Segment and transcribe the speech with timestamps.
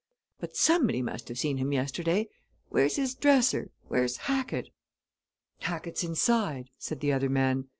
[0.39, 2.27] But somebody must have seen him yesterday.
[2.69, 4.69] Where's his dresser where's Hackett?"
[5.59, 7.67] "Hackett's inside," said the other man.